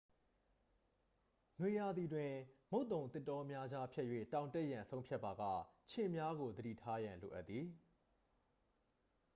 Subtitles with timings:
[1.59, 2.33] နွေရာသီတွင်
[2.71, 5.43] မုတ်သုန်သစ်တောများကြား ဖြတ်၍ တောင်တက်ရန် ဆုံးဖြတ်ပါက
[5.91, 7.65] ခြင်များကို သတိထားရန် လိုအပ်သည်